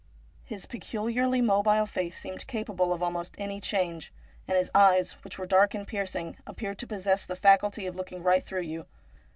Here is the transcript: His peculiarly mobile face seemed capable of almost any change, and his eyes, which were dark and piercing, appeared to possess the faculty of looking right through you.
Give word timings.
His 0.43 0.65
peculiarly 0.65 1.41
mobile 1.43 1.85
face 1.85 2.17
seemed 2.17 2.47
capable 2.47 2.91
of 2.91 3.03
almost 3.03 3.35
any 3.37 3.61
change, 3.61 4.11
and 4.47 4.57
his 4.57 4.71
eyes, 4.73 5.11
which 5.23 5.37
were 5.37 5.45
dark 5.45 5.75
and 5.75 5.85
piercing, 5.87 6.37
appeared 6.47 6.79
to 6.79 6.87
possess 6.87 7.23
the 7.27 7.35
faculty 7.35 7.85
of 7.85 7.95
looking 7.95 8.23
right 8.23 8.43
through 8.43 8.61
you. 8.61 8.87